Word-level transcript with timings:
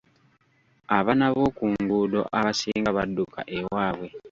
Abaana 0.97 1.25
b'oku 1.33 1.63
nguudo 1.73 2.21
abasinga 2.37 2.89
badduka 2.97 3.39
ewaabwe. 3.57 4.07